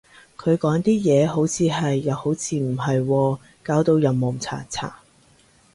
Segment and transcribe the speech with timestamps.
[0.35, 4.97] 佢講啲嘢，好似係，又好似唔係喎，搞到人矇查查